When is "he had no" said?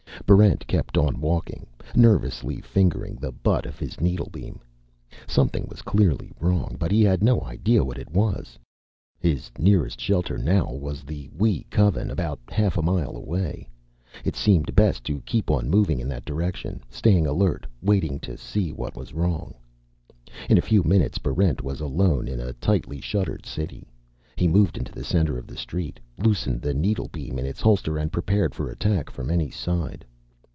6.89-7.41